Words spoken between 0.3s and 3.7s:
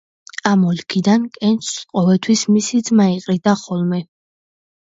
ამ ოლქიდან კენჭს ყოველთვის მისი ძმა იყრიდა